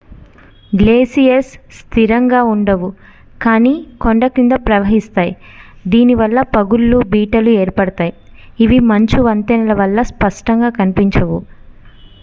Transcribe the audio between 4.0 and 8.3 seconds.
కొండ క్రింద ప్రవహిస్తాయి దీని వల్ల పగుళ్లు బీటలు ఏర్పడతాయి